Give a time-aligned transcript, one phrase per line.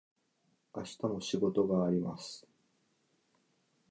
[0.75, 2.47] 明日も仕事があります。